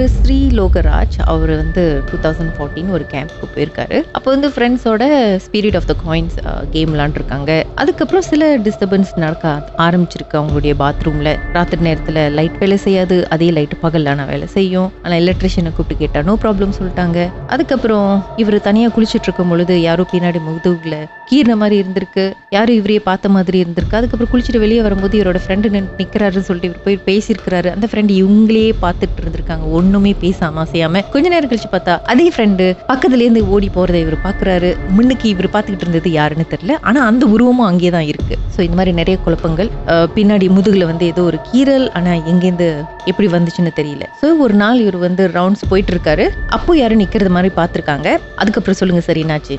திரு 0.00 0.12
ஸ்ரீ 0.20 0.36
லோகராஜ். 0.58 1.16
அவர் 1.32 1.50
வந்து 1.60 1.82
two 2.10 2.16
thousand 2.24 2.52
fourteen 2.56 2.92
ஒரு 2.96 3.04
கேம்ப்க்கு 3.10 3.46
போயிருக்காரு. 3.54 3.96
அப்போ 4.16 4.28
வந்து 4.34 4.48
ஃப்ரெண்ட்ஸோட 4.54 5.02
spirit 5.46 5.76
of 5.78 5.88
the 5.90 5.94
coins 6.04 6.36
game 6.74 6.92
விளாண்டுருக்காங்க. 6.94 7.50
அதுக்கப்புறம் 7.82 8.24
சில 8.30 8.48
டிஸ்டர்பன்ஸ் 8.66 9.12
நடக்க 9.24 9.52
ஆரம்பிச்சிருக்கு 9.86 10.38
அவங்களுடைய 10.40 10.74
பாத்ரூமில் 10.82 11.32
ராத்திரி 11.56 11.82
நேரத்தில் 11.88 12.20
லைட் 12.38 12.58
வேலை 12.62 12.78
செய்யாது. 12.86 13.18
அதே 13.36 13.48
லைட் 13.58 13.76
பகலான 13.84 14.26
வேலை 14.32 14.48
செய்யும். 14.56 14.88
ஆனால் 15.04 15.20
எலக்ட்ரிஷியனை 15.24 15.72
கூப்பிட்டு 15.78 16.02
கேட்டால் 16.02 16.26
நோ 16.30 16.36
ப்ராப்ளம் 16.44 16.76
சொல்லிட்டாங்க. 16.80 17.28
அதுக்கப்புறம் 17.56 18.10
இவர் 18.44 18.58
தனியாக 18.68 18.94
குளிச்சுட்டு 18.96 19.28
இருக்கும் 19.30 19.52
பொழுது 19.54 19.76
யாரோ 19.88 20.06
பின்னாடி 20.14 20.42
முதுகுல 20.48 20.96
கீர்ன 21.32 21.52
மாதிரி 21.58 21.76
இருந்திருக்கு. 21.82 22.22
யாரும் 22.56 22.78
இவரையே 22.80 23.02
பார்த்த 23.10 23.34
மாதிரி 23.34 23.58
இருந்திருக்கு. 23.64 23.98
அதுக்கப்புறம் 23.98 24.32
குளிச்சுட்டு 24.32 24.64
வெளியே 24.64 24.80
வரும்போது 24.86 25.14
இவரோட 25.20 25.40
ஃப்ரெண்டு 25.44 25.68
நிற்கிறாருன்னு 25.76 26.48
சொல்லிட்டு 26.48 26.70
இவர் 26.70 26.84
போய் 26.88 26.98
பேசியிருக்கிறாரு. 27.10 27.68
அந்த 27.76 27.86
ஃப்ரெண்டு 27.90 28.12
இவங்களே 28.22 28.66
பார்த்துட்டு 28.86 29.22
இருந்திருக்காங்க. 29.24 29.66
ஒண்ணுமே 29.90 30.10
பேசாம 30.22 30.60
அசையாம 30.64 31.00
கொஞ்ச 31.12 31.26
நேரம் 31.32 31.50
கழிச்சு 31.50 31.68
பார்த்தா 31.72 31.94
அதே 32.12 32.26
ஃப்ரெண்டு 32.32 32.64
பக்கத்துல 32.90 33.24
இருந்து 33.24 33.40
ஓடி 33.54 33.68
போறதை 33.76 34.00
இவர் 34.04 34.16
பாக்குறாரு. 34.26 34.68
முன்னுக்கு 34.96 35.26
இவர் 35.32 35.48
பார்த்துக்கிட்டு 35.54 35.84
இருந்தது 35.86 36.10
யாருன்னு 36.18 36.44
தெரியல. 36.52 36.74
ஆனா 36.88 37.00
அந்த 37.10 37.24
உருவமும் 37.34 37.68
அங்கேயே 37.68 37.92
தான் 37.94 38.08
இருக்கு. 38.10 38.34
ஸோ 38.54 38.58
இந்த 38.66 38.76
மாதிரி 38.78 38.92
நிறைய 39.00 39.16
குழப்பங்கள். 39.24 39.70
பின்னாடி 40.16 40.46
முதுகுல 40.56 40.86
வந்து 40.90 41.04
ஏதோ 41.12 41.22
ஒரு 41.30 41.38
கீறல் 41.48 41.86
ஆனா 41.98 42.12
எங்கேருந்து 42.32 42.68
எப்படி 43.10 43.28
வந்துச்சுன்னு 43.34 43.72
தெரியல. 43.80 44.06
ஸோ 44.20 44.28
ஒரு 44.46 44.54
நாள் 44.62 44.82
இவர் 44.84 44.98
வந்து 45.06 45.24
ரவுண்ட்ஸ் 45.38 45.68
போயிட்டு 45.72 45.92
இருக்காரு. 45.94 46.26
அப்போ 46.58 46.76
யாரும் 46.80 47.02
நிக்கிறது 47.02 47.32
மாதிரி 47.36 47.50
பார்த்திருக்காங்க 47.58 48.08
அதுக்கப்புறம் 48.42 48.80
சொல்லுங்க 48.82 49.02
சரி 49.08 49.24
என்னாச்சு? 49.26 49.56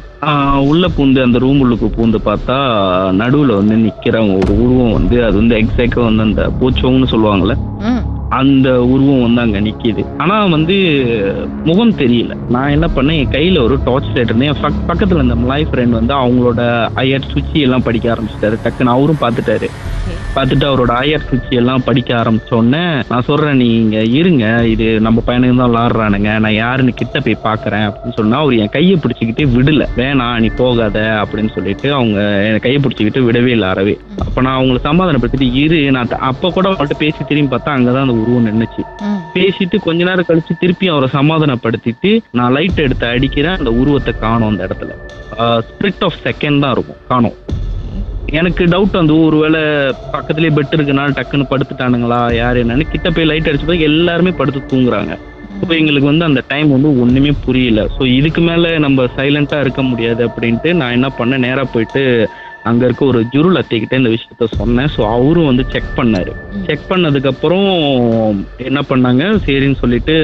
உள்ள 0.72 0.86
பூந்து 0.96 1.20
அந்த 1.28 1.38
ரூம் 1.46 1.62
உள்ளுக்கு 1.66 1.90
பூந்து 1.98 2.22
பார்த்தா 2.30 2.58
நடுவுல 3.22 3.56
வந்து 3.62 3.78
நிக்கிறவங்க 3.86 4.36
ஒரு 4.44 4.54
உருவம் 4.64 4.96
வந்து 5.00 5.18
அது 5.28 5.36
வந்து 5.42 5.58
எக்ஸாக்டா 5.62 6.04
வந்து 6.10 6.26
அந்த 6.30 6.44
பூச்சோங்கன்னு 6.60 7.12
சொல்லுவாங்கல்ல? 7.16 7.56
ம். 7.92 8.02
அந்த 8.32 8.84
உருவம் 8.84 9.22
வந்து 9.22 9.42
அங்க 9.42 9.60
நிற்கிது 9.60 10.06
ஆனால் 10.18 10.50
வந்து 10.50 10.76
முகம் 11.64 11.92
தெரியல. 11.92 12.38
நான் 12.50 12.70
என்ன 12.70 12.90
பண்ணேன் 12.96 13.18
என் 13.18 13.30
கையில் 13.30 13.60
ஒரு 13.60 13.80
டார்ச் 13.86 14.04
லைட் 14.04 14.26
இருந்தேன் 14.26 14.54
என் 14.54 14.62
பக்- 14.62 14.90
பக்கத்துல 14.90 15.22
இந்த 15.22 15.36
மலாய் 15.36 15.68
ஃப்ரெண்ட் 15.72 15.90
வந்து 15.90 16.14
அவங்களோட 16.14 16.90
ஐயர் 16.94 17.26
சுச்சி 17.34 17.54
எல்லாம் 17.54 17.84
படிக்க 17.84 18.14
ஆரம்பிச்சிட்டாரு. 18.14 18.58
டக்குன்னு 18.64 18.84
அவரும் 18.84 19.18
பார்த்துட்டாரு. 19.22 19.70
பார்த்துட்டு 20.36 20.66
அவரோட 20.66 20.92
ஐயர் 20.98 21.26
சுச்சி 21.30 21.50
எல்லாம் 21.52 21.84
படிக்க 21.84 22.16
ஆரம்பிச்ச 22.16 22.52
உடனே 22.54 22.82
நான் 23.10 23.22
சொல்றேன் 23.22 23.58
நீங்க 23.58 23.98
இருங்க 24.12 24.44
இது 24.66 25.00
நம்ம 25.00 25.24
பையனுக்கு 25.28 25.56
தான் 25.56 25.72
விளாடுறானுங்க. 25.72 26.40
நான் 26.40 26.54
யாருன்னு 26.54 26.94
கிட்ட 26.94 27.20
போய் 27.20 27.44
பாக்குறேன் 27.44 27.86
அப்படின்னு 27.88 28.14
சொன்னா 28.16 28.38
அவர் 28.38 28.54
என் 28.56 28.70
கையை 28.70 28.98
பிடிச்சிக்கிட்டு 28.98 29.46
விடல 29.56 29.86
வேணாம் 29.96 30.40
நீ 30.40 30.50
போகாத 30.56 31.00
அப்படின்னு 31.22 31.52
சொல்லிட்டு 31.54 31.94
அவங்க 31.94 32.20
என் 32.48 32.60
கையை 32.60 32.82
பிடிச்சிக்கிட்டு 32.82 33.26
விடவே 33.28 33.46
இல்லை 33.48 33.70
அறவே. 33.70 33.96
அப்ப 34.20 34.42
நான் 34.42 34.58
அவங்களை 34.60 34.80
சமாதானப்படுத்திட்டு 34.84 35.54
இரு 35.56 35.92
நான் 35.92 36.16
அப்ப 36.22 36.50
கூட 36.50 36.70
அவங்கள்ட்ட 36.70 36.98
பேசி 36.98 37.26
திரும்பி 37.28 37.56
பார்த்தா 37.56 37.76
அங்கதான் 37.76 38.02
அந்த 38.02 38.14
உருவம் 38.14 38.48
நின்னுச்சு. 38.48 38.84
ம். 39.02 39.20
பேசிட்டு 39.36 39.80
கொஞ்ச 39.80 40.04
நேரம் 40.04 40.26
கழிச்சு 40.28 40.60
திருப்பி 40.60 40.88
அவரை 40.88 41.10
சமாதானப்படுத்திட்டு 41.14 42.12
நான் 42.32 42.52
லைட் 42.52 42.80
எடுத்து 42.80 43.06
அடிக்கிறேன் 43.08 43.58
அந்த 43.58 43.72
உருவத்தை 43.74 44.14
காணோம் 44.20 44.48
அந்த 44.48 44.68
இடத்துல. 44.68 44.92
ஸ்பிரிட் 45.68 46.04
ஆஃப் 46.04 46.22
செகண்ட் 46.24 46.60
தான் 46.60 46.72
இருக்கும் 46.72 47.02
காணோம். 47.08 47.38
எனக்கு 48.28 48.64
டவுட் 48.66 48.92
வந்து 48.92 49.16
ஒருவேளை 49.26 49.60
பக்கத்துலயே 50.14 50.52
பெட் 50.56 50.76
இருக்கனால 50.78 51.16
டக்குன்னு 51.18 51.50
படுத்துட்டானுங்களா 51.50 52.34
யார் 52.34 52.58
என்னன்னு 52.58 52.92
கிட்ட 52.92 53.10
போய் 53.10 53.26
லைட் 53.26 53.50
அடிச்சு 53.50 53.66
போய் 53.66 53.82
எல்லாருமே 53.82 54.32
படுத்து 54.32 54.62
தூங்குறாங்க. 54.72 55.14
இப்போ 55.62 55.76
எங்களுக்கு 55.76 56.10
வந்து 56.10 56.26
அந்த 56.26 56.44
டைம் 56.48 56.70
வந்து 56.70 57.02
ஒன்றுமே 57.02 57.32
புரியல. 57.46 57.88
ஸோ 57.98 58.06
இதுக்கு 58.06 58.42
மேலே 58.42 58.78
நம்ம 58.78 59.04
சைலண்ட்டாக 59.18 59.60
இருக்க 59.60 59.82
முடியாது 59.82 60.28
அப்படின்ட்டு 60.28 60.74
நான் 60.74 60.92
என்ன 60.92 61.10
பண்ணேன் 61.20 61.38
நேராக 61.38 61.68
போயிட்டு 61.74 62.04
அங்க 62.70 62.82
இருக்க 62.88 63.04
ஒரு 63.12 63.20
ஜுருள் 63.34 63.60
அத்தைக்கிட்ட 63.60 64.00
இந்த 64.00 64.12
விஷயத்த 64.14 64.48
சொன்னேன். 64.60 64.90
ஸோ 64.96 65.02
அவரும் 65.16 65.50
வந்து 65.50 65.64
செக் 65.74 65.92
பண்ணாரு. 66.00 66.32
செக் 66.68 66.90
பண்ணதுக்கு 66.90 67.32
அப்புறம் 67.34 67.70
என்ன 68.70 68.80
பண்ணாங்க? 68.90 69.24
சரின்னு 69.46 69.82
சொல்லிட்டு 69.84 70.16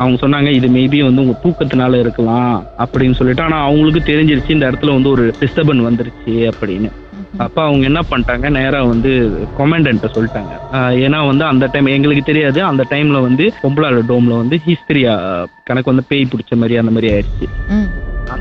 அவங்க 0.00 0.16
சொன்னாங்க 0.24 0.50
இது 0.58 0.68
மேபி 0.78 1.00
வந்து 1.08 1.24
உங்க 1.24 1.36
தூக்கத்தினால 1.44 2.00
இருக்கலாம் 2.04 2.54
அப்படின்னு 2.84 3.18
சொல்லிட்டு. 3.20 3.46
ஆனா 3.46 3.58
அவங்களுக்கு 3.68 4.02
தெரிஞ்சிருச்சு 4.10 4.56
இந்த 4.56 4.68
இடத்துல 4.70 4.96
வந்து 4.98 5.14
ஒரு 5.14 5.24
டிஸ்டர்பன் 5.40 5.86
வந்துருச்சு 5.88 6.36
அப்படின்னு. 6.52 6.90
அப்ப 7.44 7.58
அவங்க 7.66 7.84
என்ன 7.90 8.00
பண்ணிட்டாங்க? 8.08 8.46
நேரா 8.56 8.80
வந்து 8.92 9.10
கொமெண்டன்ட்ட 9.58 10.08
சொல்லிட்டாங்க. 10.16 10.54
ஏன்னா 11.04 11.18
வந்து 11.30 11.44
அந்த 11.50 11.68
டைம் 11.72 11.94
எங்களுக்கு 11.96 12.24
தெரியாது. 12.30 12.60
அந்த 12.70 12.82
டைம்ல 12.90 13.20
வந்து 13.28 13.44
பொம்பளாட 13.62 14.02
டோம்ல 14.10 14.36
வந்து 14.42 14.58
ஹிஸ்டரியா 14.66 15.14
கணக்கு 15.70 15.92
வந்து 15.92 16.08
பேய் 16.10 16.30
பிடிச்ச 16.32 16.58
மாதிரி 16.62 16.80
அந்த 16.82 16.94
மாதிரி 16.96 17.10
ஆயிடுச்சு. 17.14 17.48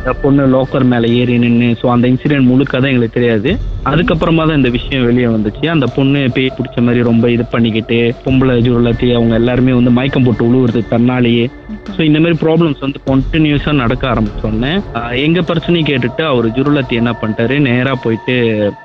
பொண்ணு 0.09 0.43
லோக்கர் 0.47 0.83
மேல 0.83 1.07
ஏறி 1.07 1.37
நின்று 1.37 1.77
ஸோ 1.81 1.85
அந்த 1.85 2.07
இன்சிடென்ட் 2.07 2.47
முழுக்க 2.47 2.79
தான் 2.79 2.89
எங்களுக்கு 2.89 3.19
தெரியாது. 3.19 3.57
அதுக்கப்புறமா 3.85 4.47
தான் 4.47 4.55
இந்த 4.55 4.69
விஷயம் 4.69 5.05
வெளியே 5.05 5.25
வந்துச்சு. 5.25 5.67
அந்த 5.67 5.85
பொண்ணு 5.85 6.29
பேய் 6.33 6.51
பிடிச்ச 6.57 6.81
மாதிரி 6.81 7.03
ரொம்ப 7.03 7.31
இது 7.31 7.45
பண்ணிக்கிட்டு 7.45 8.15
பொம்பளை 8.25 8.55
ஜூரலாத்தி 8.61 9.13
அவங்க 9.13 9.35
எல்லாருமே 9.35 9.73
வந்து 9.73 9.91
மயக்கம் 9.91 10.23
போட்டு 10.23 10.45
உழுவுறது 10.49 10.87
தன்னாலேயே. 10.87 11.49
ஸோ 11.93 12.01
இந்த 12.01 12.19
மாதிரி 12.19 12.37
ப்ராப்ளம்ஸ் 12.43 12.79
வந்து 12.79 12.99
கண்டினியூஸாக 13.07 13.75
நடக்க 13.75 14.03
ஆரம்பிச்சோடனே 14.07 14.73
ஆஹ் 14.95 15.15
எங்க 15.21 15.39
பிரச்சனையும் 15.41 15.89
கேட்டுட்டு 15.89 16.23
அவர் 16.23 16.47
ஜுருலத்தி 16.49 16.95
என்ன 16.95 17.11
பண்ணிட்டாரு? 17.21 17.55
நேரா 17.61 17.93
போயிட்டு 18.03 18.35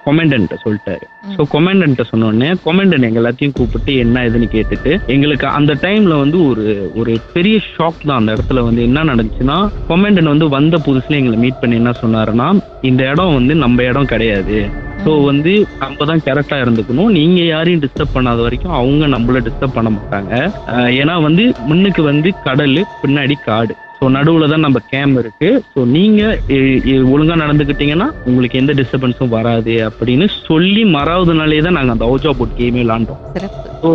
கொமெண்டன்ட்ட 0.05 0.57
சொல்லிட்டாரு. 0.65 1.05
ஸோ 1.35 1.45
கொமெண்டன்ட்ட 1.53 2.05
சொன்னோடனே 2.11 2.51
கொமெண்டன் 2.65 3.03
எங்க 3.03 3.21
எல்லாத்தையும் 3.21 3.55
கூப்பிட்டு 3.55 3.93
என்ன 3.97 4.25
இதுன்னு 4.27 4.49
கேட்டுட்டு 4.49 4.93
எங்களுக்கு 5.07 5.47
அந்த 5.51 5.73
டைம்ல 5.83 6.19
வந்து 6.19 6.41
ஒரு 6.49 6.65
ஒரு 6.95 7.13
பெரிய 7.33 7.57
ஷாக் 7.69 8.07
தான். 8.07 8.19
அந்த 8.19 8.35
இடத்துல 8.37 8.63
வந்து 8.63 8.83
என்ன 8.83 9.05
நடந்துச்சுன்னா 9.05 9.59
கொமெண்டன் 9.89 10.33
வந்து 10.33 10.49
வந்த 10.49 10.77
புதுசுல 10.87 11.21
எங்களை 11.21 11.39
மீட் 11.39 11.61
பண்ணி 11.61 11.77
என்ன 11.77 11.95
சொன்னாருன்னா 12.03 12.49
இந்த 12.83 13.03
இடம் 13.11 13.35
வந்து 13.35 13.55
நம்ம 13.57 13.83
இடம் 13.83 14.07
கிடையாது. 14.07 14.59
ஸோ 15.07 15.13
வந்து 15.25 15.53
நம்ம 15.83 16.07
தான் 16.11 16.23
கரெக்டாக 16.29 16.63
இருந்துக்கணும். 16.65 17.11
நீங்கள் 17.17 17.51
யாரையும் 17.53 17.83
டிஸ்டர்ப் 17.83 18.15
பண்ணாத 18.15 18.41
வரைக்கும் 18.47 18.77
அவங்க 18.79 19.07
நம்மள 19.15 19.41
டிஸ்டர்ப் 19.49 19.77
பண்ண 19.79 19.91
மாட்டாங்க. 19.97 20.33
ஏன்னா 21.01 21.15
வந்து 21.27 21.45
முன்னுக்கு 21.69 22.03
வந்து 22.11 22.31
கடல் 22.47 22.75
பின்னாடி 23.03 23.37
காடு. 23.49 23.75
ஸோ 24.01 24.11
நடுவில் 24.11 24.51
தான் 24.51 24.61
நம்ம 24.61 24.79
கேம் 24.79 25.19
இருக்கு. 25.19 25.65
ஸோ 25.77 25.85
நீங்க 25.85 26.39
இ- 26.49 26.81
இ- 26.91 27.05
ஒழுங்கா 27.13 27.37
நடந்துக்கிட்டீங்கன்னா 27.43 28.11
உங்களுக்கு 28.25 28.59
எந்த 28.59 28.73
டிஸ்டர்பன்ஸும் 28.73 29.29
வராது 29.29 29.91
அப்படின்னு 29.91 30.29
சொல்லி 30.47 30.85
மறாவது 30.85 31.35
நாளே 31.35 31.59
தான் 31.59 31.73
நாங்கள் 31.73 31.91
அந்த 31.91 32.05
அவுஜா 32.05 32.31
போட் 32.31 32.59
கேமே 32.59 32.83
விளாண்டோம். 32.83 33.21
ஸோ 33.83 33.91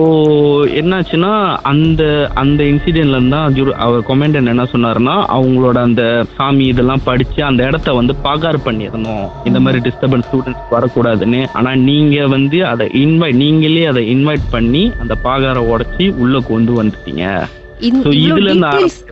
என்னாச்சுன்னா 0.81 1.57
அந்த 1.61 2.31
அந்த 2.33 2.63
இன்சிடென்ட்ல 2.63 3.29
தான் 3.29 3.53
ஜுரு- 3.53 3.71
அவர் 3.71 3.99
கொமெண்டன்ட் 3.99 4.47
என்ன 4.47 4.63
சொன்னாருன்னா 4.63 5.25
அவங்களோட 5.27 5.77
அந்த 5.77 6.25
சாமி 6.37 6.65
இதெல்லாம் 6.65 7.03
படிச்சு 7.03 7.43
அந்த 7.43 7.63
இடத்த 7.63 7.93
வந்து 7.93 8.15
பாகார் 8.23 8.57
பண்ணிடணும். 8.65 9.29
இந்த 9.45 9.59
மாதிரி 9.59 9.89
டிஸ்டர்பன்ஸ் 9.89 10.27
ஸ்டூடெண்ட்ஸ் 10.31 10.71
வரக்கூடாதுன்னு. 10.71 11.47
ஆனா 11.53 11.75
நீங்க 11.75 12.27
வந்து 12.27 12.65
அதை 12.65 12.87
இன்வைட் 12.87 13.33
நீங்களே 13.33 13.85
அதை 13.85 14.15
இன்வைட் 14.15 14.51
பண்ணி 14.51 14.91
அந்த 14.99 15.15
பாகாரை 15.23 15.73
உடைச்சி 15.73 16.15
உள்ள 16.15 16.39
கொண்டு 16.39 16.83
வந்துட்டீங்க. 16.83 17.43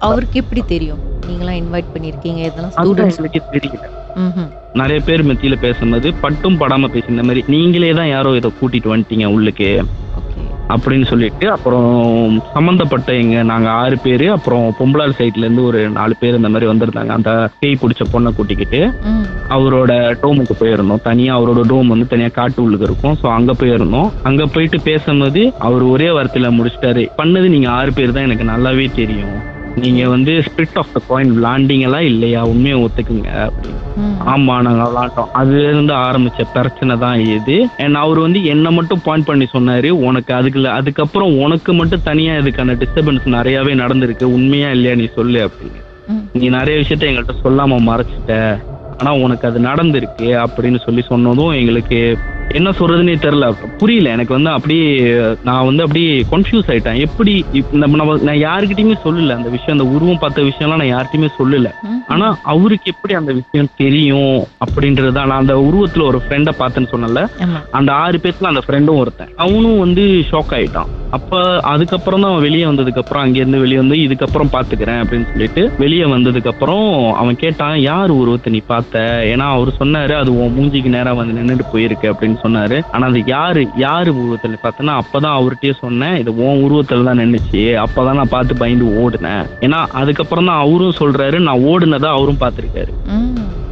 அவருக்கு 0.07 0.39
எப்படி 0.43 0.61
தெரியும்? 0.73 1.01
நீங்களாம் 1.27 1.59
இன்வைட் 1.61 1.91
பண்ணிருக்கீங்க 1.93 2.41
இதெல்லாம் 2.49 2.73
ஸ்டூடெண்ட்ஸ் 2.75 3.21
தெரியல. 3.55 3.85
நிறைய 4.73 4.99
பேர் 5.05 5.27
மத்தியில 5.29 5.55
பேசும்போது 5.65 6.13
பட்டும் 6.23 6.59
படாம 6.59 6.89
பேசி 6.93 7.07
இந்த 7.09 7.23
மாதிரி 7.23 7.43
நீங்களே 7.47 7.91
தான் 7.99 8.11
யாரோ 8.15 8.31
இதை 8.39 8.51
கூட்டிட்டு 8.59 8.91
வந்துட்டீங்க 8.93 9.25
உள்ளுக்கு. 9.35 9.69
அப்படின்னு 10.73 11.05
சொல்லிட்டு 11.11 11.45
அப்புறம் 11.55 11.87
சம்மந்தப்பட்ட 12.55 13.09
எங்க 13.21 13.43
நாங்க 13.51 13.69
ஆறு 13.81 13.97
பேர் 14.05 14.25
அப்புறம் 14.35 14.65
பொம்பளார் 14.79 15.15
சைட்ல 15.19 15.45
இருந்து 15.45 15.63
ஒரு 15.69 15.79
நாலு 15.97 16.15
பேர் 16.21 16.37
இந்த 16.39 16.49
மாதிரி 16.53 16.69
வந்திருந்தாங்க. 16.71 17.13
அந்த 17.17 17.31
பேய் 17.61 17.79
பிடிச்ச 17.83 18.05
பொண்ணை 18.13 18.31
கூட்டிக்கிட்டு 18.37 18.81
அவரோட 19.55 19.91
டோமுக்கு 20.23 20.55
போயிருந்தோம். 20.61 21.03
தனியா 21.09 21.31
அவரோட 21.37 21.61
டோம் 21.71 21.93
வந்து 21.93 22.07
தனியா 22.13 22.31
காட்டு 22.39 22.63
உள்ளுக்கு 22.65 22.89
இருக்கும். 22.89 23.17
ஸோ 23.21 23.27
அங்க 23.37 23.53
போயிருந்தோம். 23.61 24.09
அங்க 24.29 24.45
போயிட்டு 24.55 24.79
பேசும்போது 24.89 25.43
அவர் 25.67 25.85
ஒரே 25.93 26.09
வார்த்தையில 26.17 26.51
முடிச்சிட்டாரு. 26.57 27.05
பண்ணது 27.21 27.47
நீங்க 27.55 27.69
ஆறு 27.79 27.93
பேர் 27.99 28.15
தான் 28.17 28.27
எனக்கு 28.29 28.51
நல்லாவே 28.53 28.87
தெரியும். 29.01 29.37
நீங்க 29.75 30.09
வந்து 30.09 30.31
ஸ்பிரிட் 30.31 30.75
ஆஃப் 30.75 30.93
த 30.93 31.01
காயின் 31.09 31.33
விளாண்டிங்களா 31.35 31.99
இல்லையா? 31.99 32.43
உண்மையை 32.43 32.83
ஒத்துக்குங்க. 32.83 33.51
ஆமா 34.25 34.61
நாங்க 34.61 34.83
விளாண்டோம். 34.83 35.31
அதுல 35.31 35.67
இருந்து 35.67 35.93
ஆரம்பிச்ச 35.93 36.43
பிரச்சனை 36.53 36.97
தான் 36.97 37.19
இது. 37.19 37.67
அண்ட் 37.77 37.95
அவர் 37.95 38.19
வந்து 38.19 38.43
என்ன 38.43 38.71
மட்டும் 38.71 39.01
பாயிண்ட் 39.03 39.25
பண்ணி 39.25 39.47
சொன்னாரு 39.53 39.89
உனக்கு 39.89 40.33
அதுக்குள்ள 40.33 40.63
அதுக்கப்புறம் 40.63 41.37
உனக்கு 41.39 41.73
மட்டும் 41.73 42.03
தனியா 42.03 42.33
இதுக்கான 42.33 42.83
டிஸ்டர்பன்ஸ் 42.83 43.25
நிறையவே 43.25 43.73
நடந்திருக்கு. 43.73 44.23
உண்மையா 44.23 44.69
இல்லையா 44.69 44.95
நீ 44.95 45.07
சொல்லு 45.15 45.51
அப்படின்னு. 45.51 45.81
நீ 46.33 46.49
நிறைய 46.49 46.81
விஷயத்த 46.81 47.09
எங்கள்கிட்ட 47.11 47.35
சொல்லாம 47.43 47.79
மறைச்சிட்ட. 47.91 48.57
ஆனா 48.97 49.13
உனக்கு 49.13 49.47
அது 49.47 49.59
நடந்திருக்கு 49.59 50.45
அப்படின்னு 50.45 50.79
சொல்லி 50.79 51.01
சொன்னதும் 51.01 51.51
எங்களுக்கு 51.51 52.17
என்ன 52.57 52.69
சொல்றதுன்னே 52.77 53.15
தெரியல. 53.23 53.47
புரியல. 53.81 54.09
எனக்கு 54.15 54.33
வந்து 54.35 54.49
அப்படியே 54.49 54.85
நான் 55.47 55.65
வந்து 55.69 55.83
அப்படியே 55.85 56.11
கன்ஃபியூஸ் 56.31 56.69
ஆயிட்டேன். 56.73 56.99
எப்படி 57.05 57.33
நம்ம 57.83 57.97
நம்ம 58.01 58.15
நான் 58.27 58.43
யாருக்கிட்டயுமே 58.47 58.97
சொல்லல. 59.05 59.37
அந்த 59.39 59.49
விஷயம் 59.55 59.75
அந்த 59.77 59.87
உருவம் 59.95 60.21
பார்த்த 60.23 60.47
விஷயம்லாம் 60.49 60.81
நான் 60.83 60.93
யார்கிட்டயுமே 60.93 61.29
சொல்லல. 61.39 61.71
ஆனா 62.13 62.27
அவருக்கு 62.53 62.91
எப்படி 62.93 63.13
அந்த 63.19 63.31
விஷயம் 63.39 63.73
தெரியும் 63.83 64.39
அப்படின்றது 64.65 65.11
தான் 65.17 65.29
நான் 65.31 65.43
அந்த 65.43 65.57
உருவத்துல 65.67 66.07
ஒரு 66.11 66.21
ஃப்ரெண்டை 66.23 66.53
பார்த்தேன்னு 66.61 66.93
சொன்னல 66.93 67.23
அந்த 67.79 67.89
ஆறு 68.03 68.17
பேர்த்துல 68.23 68.51
அந்த 68.53 68.63
ஃப்ரெண்டும் 68.67 69.01
ஒருத்தன். 69.03 69.33
அவனும் 69.45 69.83
வந்து 69.85 70.05
ஷாக் 70.31 70.55
ஆயிட்டான். 70.59 70.89
அப்ப 71.17 71.37
அதுக்கப்புறம் 71.71 72.21
தான் 72.23 72.31
அவன் 72.31 72.45
வெளியே 72.47 72.65
வந்ததுக்கு 72.65 73.01
அப்புறம் 73.01 73.23
அங்கேருந்து 73.25 73.61
வெளியே 73.61 73.79
வந்து 73.81 73.95
இதுக்கப்புறம் 74.05 74.51
பாத்துக்கிறேன் 74.55 74.99
அப்படின்னு 75.03 75.29
சொல்லிட்டு 75.31 75.61
வெளியே 75.83 76.05
வந்ததுக்கு 76.11 76.51
அப்புறம் 76.51 76.83
அவன் 77.21 77.39
கேட்டான் 77.43 77.77
யார் 77.87 78.11
உருவத்தை 78.19 78.51
நீ 78.55 78.61
பார்த்த? 78.67 78.99
ஏன்னா 79.31 79.45
அவர் 79.55 79.71
சொன்னாரு 79.79 80.13
அது 80.19 80.31
உன் 80.41 80.53
மூஞ்சிக்கு 80.57 80.91
நேரா 80.95 81.13
வந்து 81.19 81.37
நின்னுட்டு 81.39 81.65
போயிருக்கு 81.73 82.07
அப்படின்னு 82.11 82.37
சொன்னாரு. 82.43 82.77
ஆனா 82.91 83.07
அது 83.07 83.21
யாரு 83.25 83.63
யாரு 83.85 84.11
உருவத்துல 84.21 84.59
பார்த்தேன்னா 84.63 84.95
அப்பதான் 85.01 85.37
அவர்கிட்டயே 85.39 85.75
சொன்னேன். 85.83 86.17
இது 86.21 86.31
உன் 86.45 86.63
உருவத்துல 86.65 87.07
தான் 87.09 87.21
நின்னுச்சு. 87.23 87.63
அப்பதான் 87.85 88.19
நான் 88.21 88.33
பார்த்து 88.35 88.61
பயந்து 88.63 88.87
ஓடுனேன். 89.03 89.45
ஏன்னா 89.65 89.79
அதுக்கப்புறம் 90.01 90.49
தான் 90.51 90.61
அவரும் 90.65 90.99
சொல்றாரு 91.01 91.39
நான் 91.47 91.65
ஓடுனதை 91.71 92.09
அவரும் 92.17 92.41
பார்த்திருக்காரு. 92.43 92.93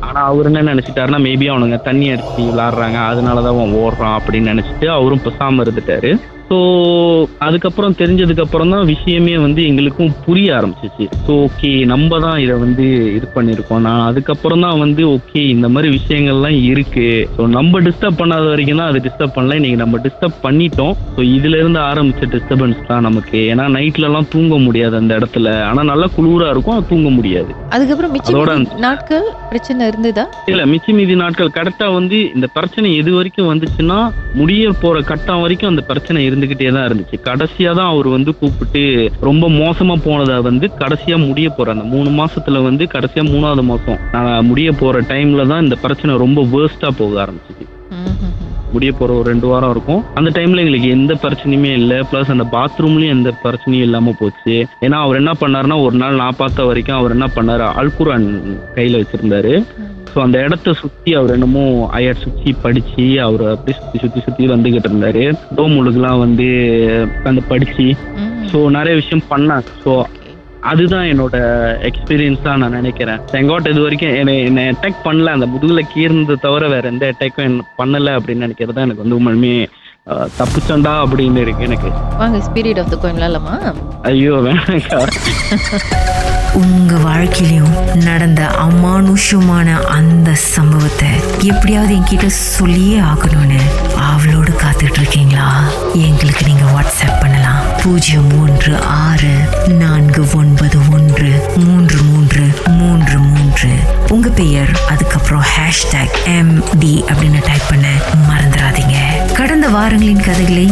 ஆனா 0.07 0.19
அவர் 0.31 0.47
என்ன 0.49 0.73
நினைச்சிட்டாருன்னா 0.73 1.19
மேபி 1.27 1.45
அவனுங்க 1.51 1.77
தண்ணி 1.81 2.07
அடிச்சு 2.11 2.41
விளாடுறாங்க 2.47 2.97
அதனாலதான் 3.11 3.55
அவன் 3.55 3.77
ஓடுறான் 3.83 4.17
அப்படின்னு 4.17 4.51
நினைச்சிட்டு 4.53 4.87
அவரும் 4.97 5.23
பேசாம 5.27 5.63
இருந்துட்டாரு. 5.65 6.11
ஸோ 6.49 6.57
அதுக்கப்புறம் 7.45 7.95
தெரிஞ்சதுக்கு 8.01 8.43
அப்புறம் 8.43 8.69
தான் 8.73 8.85
விஷயமே 8.91 9.33
வந்து 9.45 9.61
எங்களுக்கும் 9.69 10.13
புரிய 10.25 10.49
ஆரம்பிச்சிச்சு. 10.57 11.05
ஸோ 11.25 11.31
ஓகே 11.47 11.71
நம்ம 11.91 12.19
தான் 12.25 12.37
இதை 12.43 12.55
வந்து 12.61 12.85
இது 13.15 13.27
பண்ணியிருக்கோம். 13.35 13.81
நான் 13.87 14.03
அதுக்கப்புறம் 14.09 14.63
தான் 14.65 14.77
வந்து 14.83 15.01
ஓகே 15.15 15.41
இந்த 15.55 15.67
மாதிரி 15.73 15.89
விஷயங்கள்லாம் 15.97 16.57
இருக்கு. 16.71 17.07
ஸோ 17.35 17.47
நம்ம 17.57 17.81
டிஸ்டர்ப் 17.87 18.19
பண்ணாத 18.21 18.45
வரைக்கும் 18.53 18.81
தான் 18.81 18.91
அது 18.91 19.01
டிஸ்டர்ப் 19.07 19.35
பண்ணல. 19.37 19.57
இன்னைக்கு 19.59 19.81
நம்ம 19.83 19.99
டிஸ்டர்ப் 20.05 20.37
பண்ணிட்டோம். 20.45 20.93
ஸோ 21.17 21.23
இதுல 21.37 21.59
இருந்து 21.61 21.81
ஆரம்பிச்ச 21.89 22.29
டிஸ்டர்பன்ஸ் 22.35 22.87
தான் 22.91 23.05
நமக்கு. 23.07 23.41
ஏன்னா 23.51 23.65
நைட்ல 23.77 24.09
எல்லாம் 24.11 24.29
தூங்க 24.35 24.57
முடியாது 24.67 24.97
அந்த 25.01 25.19
இடத்துல. 25.19 25.49
ஆனா 25.71 25.83
நல்லா 25.91 26.09
குளிரா 26.17 26.49
இருக்கும் 26.55 26.87
தூங்க 26.93 27.09
முடியாது. 27.17 27.51
அதுக்கப்புறம் 27.75 28.15
அதோட 28.29 28.55
நாட்கள் 28.87 29.27
பிரச்சனை 29.51 29.89
இருந்ததா? 29.91 30.25
இல்ல 30.53 30.61
மிச்ச 30.73 30.95
மீதி 31.01 31.15
நாட்கள். 31.25 31.53
கரெக்டா 31.59 31.89
வந்து 31.99 32.17
இந்த 32.37 32.49
பிரச்சனை 32.57 32.87
எது 33.01 33.11
வரைக்கும் 33.19 33.51
வந்துச்சுன்னா 33.51 33.99
முடிய 34.39 34.71
போற 34.81 34.97
கட்டம் 35.11 35.43
வரைக்கும் 35.43 35.71
அந்த 35.73 35.83
பிரச்சனை 35.91 36.23
இருந்துகிட்டே 36.37 36.71
தான் 36.71 36.87
இருந்துச்சு. 36.87 37.17
கடைசியா 37.23 37.73
தான் 37.73 37.87
அவர் 37.87 38.07
வந்து 38.07 38.35
கூப்பிட்டு 38.35 38.81
ரொம்ப 39.21 39.49
மோசமா 39.55 39.95
போனதா 40.05 40.41
வந்து 40.41 40.71
கடைசியா 40.79 41.27
முடிய 41.27 41.49
போற 41.49 41.71
அந்த 41.71 41.83
மூணு 41.85 42.09
மாசத்துல 42.19 42.63
வந்து 42.63 42.85
கடைசியா 42.85 43.23
மூணாவது 43.27 43.61
மாசம் 43.63 43.99
நான் 44.11 44.45
முடிய 44.45 44.71
போற 44.71 45.01
டைம்ல 45.09 45.47
தான் 45.47 45.63
இந்த 45.63 45.75
பிரச்சனை 45.75 46.17
ரொம்ப 46.17 46.41
வேர்ஸ்டா 46.45 46.87
போக 46.97 47.27
ம். 47.91 48.15
முடிய 48.73 48.91
போற 48.91 49.13
ஒரு 49.13 49.29
ரெண்டு 49.29 49.47
வாரம் 49.47 49.69
இருக்கும். 49.69 50.03
அந்த 50.15 50.29
டைம்ல 50.29 50.59
எங்களுக்கு 50.59 50.89
எந்த 50.89 51.13
பிரச்சனையுமே 51.13 51.71
இல்லை. 51.73 51.99
ப்ளஸ் 52.11 52.31
அந்த 52.31 52.43
பாத்ரூம்லயும் 52.51 53.09
எந்த 53.09 53.33
பிரச்சனையும் 53.43 53.81
இல்லாம 53.81 54.13
போச்சு. 54.19 54.55
ஏன்னா 54.81 54.97
அவர் 55.01 55.15
என்ன 55.15 55.31
பண்ணாருன்னா 55.39 55.83
ஒரு 55.83 55.95
நாள் 55.97 56.15
நான் 56.15 56.35
பார்த்த 56.37 56.65
வரைக்கும் 56.65 56.97
அவர் 56.97 57.11
என்ன 57.11 57.27
பண்ணாரு? 57.35 57.65
அல்குரான் 57.75 58.27
கையில 58.75 59.01
வச்சிருந்தாரு. 59.01 59.53
ஸோ 60.09 60.17
அந்த 60.21 60.37
இடத்த 60.41 60.73
சுத்தி 60.73 61.11
அவர் 61.13 61.33
என்னமோ 61.33 61.63
ஐயர் 61.93 62.21
சுத்தி 62.21 62.51
படிச்சு 62.61 63.05
அவர் 63.21 63.43
அப்படியே 63.49 63.77
சுத்தி 63.79 63.97
சுத்தி 63.97 64.19
சுத்தி 64.21 64.47
வந்துகிட்டு 64.47 64.89
இருந்தாரு. 64.89 65.23
டோமுலுக்குலாம் 65.57 66.19
வந்து 66.19 66.47
அந்த 67.25 67.41
படிச்சு 67.49 67.85
ம். 68.19 68.31
ஸோ 68.51 68.59
நிறைய 68.69 68.95
விஷயம் 68.95 69.27
பண்ணாங்க. 69.31 69.73
ஸோ. 69.83 69.93
அதுதான் 70.63 71.09
என்னோட 71.09 71.35
எக்ஸ்பீரியன்ஸ் 71.89 72.45
தான் 72.45 72.61
நான் 72.61 72.71
நினைக்கிறேன். 72.71 73.19
செங்கோட் 73.31 73.69
இது 73.71 73.81
வரைக்கும் 73.83 74.15
என்னை 74.15 74.35
என்னை 74.47 74.63
அட்டாக் 74.71 75.05
பண்ணல. 75.05 75.35
அந்த 75.35 75.47
முதுகுல 75.47 75.83
கீர்ந்தது 75.93 76.37
தவிர 76.39 76.67
வேற 76.67 76.87
எந்த 76.87 77.11
அட்டாக்கும் 77.11 77.59
பண்ணல 77.79 78.15
அப்படின்னு 78.17 78.45
நினைக்கிறது 78.45 78.75
தான் 78.75 78.87
எனக்கு 78.87 79.05
வந்து 79.05 79.19
உண்மையுமே 79.19 79.53
தப்புச்சண்டா 80.37 80.93
அப்படின்னு 81.03 81.41
இருக்கு 81.45 81.63
எனக்கு. 81.63 81.89
வாங்க 82.19 82.39
ஸ்பிரிட் 82.45 82.81
ஆஃப் 82.83 82.91
த 82.91 82.97
கோயின் 83.01 83.19
விளாடலாமா 83.19 83.55
ஐயோ 84.11 84.35
வேணாக்கா 84.45 84.99
உங்க 86.53 86.95
வாழ்க்கையிலும் 86.95 87.95
நடந்த 87.95 88.49
அமானுஷமான 88.59 89.81
அந்த 89.81 90.33
சம்பவத்தை 90.33 91.07
எப்படியாவது 91.41 91.95
என்கிட்ட 91.95 92.27
சொல்லியே 92.27 92.99
ஆகணும்னு 92.99 93.59
அவளோடு 93.95 94.51
காத்துட்டு 94.51 94.99
இருக்கீங்களா 94.99 95.63
எங்களுக்கு 95.93 96.45
நீங்க 96.45 96.63
வாட்ஸ்அப் 96.63 97.19
பண்ணலாம். 97.19 97.63
பூஜ்ஜியம் 97.83 98.41
ஒன்று 98.41 98.81
ஆறு 98.81 99.33
நான்கு 99.67 100.25
ஒன்பது 100.35 100.77
ஒன்று 100.91 101.53
மூன்று 101.55 102.01
மூன்று 102.01 102.47
மூன்று 102.65 103.19
மூன்று. 103.19 103.69
உங்க 104.09 104.29
பெயர் 104.29 104.69
அதுக்கப்புறம் 104.89 105.43
ஹேஷ்டேக் 105.43 106.37
எம் 106.37 106.63
டி 106.79 107.03
அப்படின்னு 107.07 107.45
டைப் 107.45 107.61
பண்ண 107.69 107.87
மறந்துடாதீங்க. 108.29 108.95
கடந்த 109.33 109.67
வாரங்களின் 109.67 110.23
கதைகளை 110.23 110.71